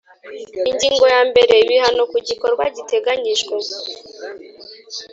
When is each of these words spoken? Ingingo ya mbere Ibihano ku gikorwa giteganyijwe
Ingingo 0.69 1.05
ya 1.13 1.21
mbere 1.29 1.53
Ibihano 1.63 2.03
ku 2.11 2.17
gikorwa 2.27 2.63
giteganyijwe 2.75 3.57